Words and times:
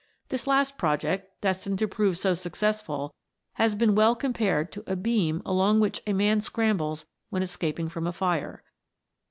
This 0.29 0.47
last 0.47 0.79
project, 0.79 1.39
destined 1.41 1.77
to 1.77 1.87
prove 1.87 2.17
so 2.17 2.33
successful, 2.33 3.13
has 3.61 3.75
been 3.75 3.93
well 3.93 4.15
compared 4.15 4.71
to 4.71 4.83
a 4.91 4.95
beam 4.95 5.43
along 5.45 5.79
which 5.79 6.01
a 6.07 6.13
man 6.13 6.41
scrambles 6.41 7.05
when 7.29 7.43
escaping 7.43 7.87
from 7.87 8.07
a 8.07 8.11
fire. 8.11 8.63